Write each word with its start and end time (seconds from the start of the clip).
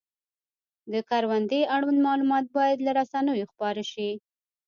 د 0.91 0.93
کروندې 1.09 1.61
اړوند 1.75 1.99
معلومات 2.07 2.45
باید 2.57 2.77
له 2.85 2.91
رسنیو 2.99 3.49
خپاره 3.51 3.83
شي. 3.91 4.09